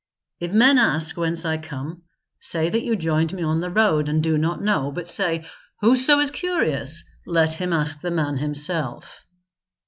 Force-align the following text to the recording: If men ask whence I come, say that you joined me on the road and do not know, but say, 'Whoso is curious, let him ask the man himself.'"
If 0.39 0.51
men 0.51 0.79
ask 0.79 1.15
whence 1.15 1.45
I 1.45 1.57
come, 1.59 2.01
say 2.39 2.71
that 2.71 2.81
you 2.83 2.95
joined 2.95 3.33
me 3.35 3.43
on 3.43 3.61
the 3.61 3.69
road 3.69 4.09
and 4.09 4.23
do 4.23 4.35
not 4.35 4.59
know, 4.59 4.91
but 4.91 5.07
say, 5.07 5.45
'Whoso 5.81 6.17
is 6.17 6.31
curious, 6.31 7.03
let 7.27 7.53
him 7.53 7.71
ask 7.71 8.01
the 8.01 8.09
man 8.09 8.37
himself.'" 8.37 9.23